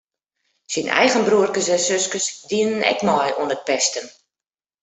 [0.73, 4.05] Syn eigen broerkes en suskes dienen ek mei oan it pesten.